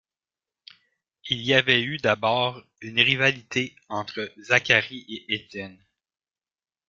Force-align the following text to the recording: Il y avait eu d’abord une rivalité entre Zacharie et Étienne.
Il 1.29 1.41
y 1.43 1.53
avait 1.53 1.83
eu 1.83 1.97
d’abord 1.97 2.59
une 2.81 2.99
rivalité 2.99 3.75
entre 3.87 4.31
Zacharie 4.39 5.05
et 5.07 5.31
Étienne. 5.35 5.77